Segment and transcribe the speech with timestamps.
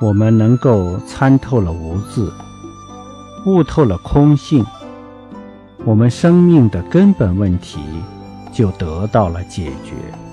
[0.00, 2.32] 我们能够参透了无字
[3.46, 4.64] 悟透了空性
[5.84, 7.78] 我们生命的根本问题
[8.52, 10.23] 就得到了解决。